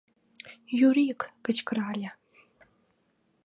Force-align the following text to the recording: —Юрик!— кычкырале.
—Юрик!— 0.87 1.21
кычкырале. 1.45 2.09